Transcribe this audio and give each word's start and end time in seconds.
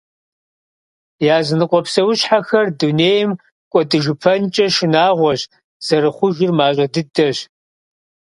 Языныкъуэ 1.37 1.79
псэущхьэхэр 1.85 2.67
дунейм 2.79 3.29
кӀуэдыжыпэнкӏэ 3.71 4.65
шынагъуэщ, 4.75 5.41
зэрыхъужыр 5.85 6.51
мащӏэ 6.57 6.85
дыдэщ. 6.93 7.37